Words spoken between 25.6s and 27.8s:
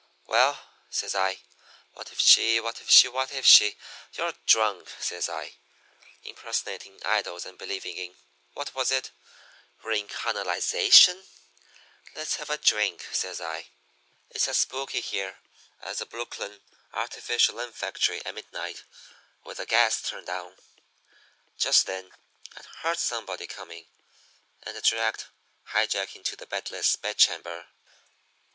High Jack into the bedless bedchamber.